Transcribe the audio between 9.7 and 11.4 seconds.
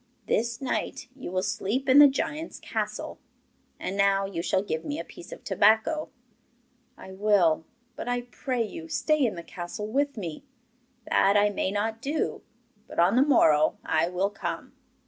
with me.' 'That